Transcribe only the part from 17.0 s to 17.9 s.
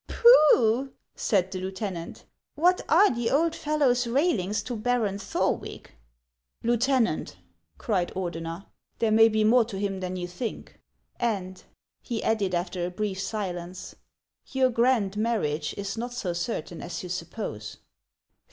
you suppose."